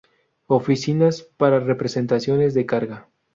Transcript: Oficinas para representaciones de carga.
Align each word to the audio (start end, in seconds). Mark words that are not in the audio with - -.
Oficinas 0.47 1.21
para 1.21 1.59
representaciones 1.59 2.55
de 2.55 2.65
carga. 2.65 3.07